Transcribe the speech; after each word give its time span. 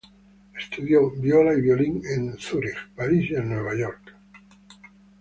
Estudió 0.59 1.11
viola 1.11 1.53
y 1.53 1.61
violin 1.61 2.01
en 2.11 2.35
Zürich, 2.39 2.89
París 2.95 3.29
y 3.29 3.33
Nueva 3.35 3.75
York. 3.77 4.15